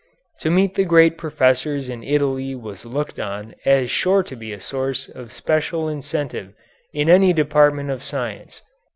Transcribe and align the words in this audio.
To 0.39 0.49
meet 0.49 0.73
the 0.73 0.83
great 0.83 1.15
professors 1.15 1.87
in 1.87 2.03
Italy 2.03 2.55
was 2.55 2.85
looked 2.85 3.19
on 3.19 3.53
as 3.65 3.91
sure 3.91 4.23
to 4.23 4.35
be 4.35 4.51
a 4.51 4.59
source 4.59 5.07
of 5.07 5.31
special 5.31 5.87
incentive 5.87 6.53
in 6.91 7.07
any 7.07 7.33
department 7.33 7.91
of 7.91 8.01
science. 8.01 8.63